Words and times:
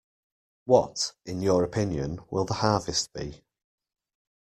What, 0.65 1.13
in 1.27 1.43
your 1.43 1.63
opinion, 1.63 2.21
will 2.31 2.43
the 2.45 2.55
harvest 2.55 3.13
be? 3.13 3.43